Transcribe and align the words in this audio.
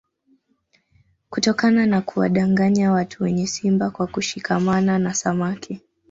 Kutokana 1.29 1.85
na 1.85 2.01
kuwadanganya 2.01 2.91
watu 2.91 3.23
wenye 3.23 3.47
simba 3.47 3.89
kwa 3.89 4.07
kushikamana 4.07 4.99
na 4.99 5.13
samaki 5.13 5.81